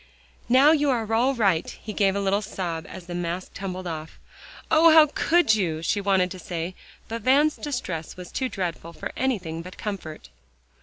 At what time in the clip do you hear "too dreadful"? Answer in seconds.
8.31-8.93